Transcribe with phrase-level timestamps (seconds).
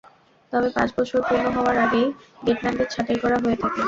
[0.53, 2.07] তবে পাঁচ বছর পূর্ণ হওয়ার আগেই
[2.45, 3.79] গেটম্যানদের ছাঁটাই করা হয়ে থাকে।